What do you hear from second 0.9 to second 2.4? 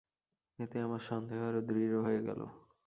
সন্দেহ আরো দৃঢ় হয়ে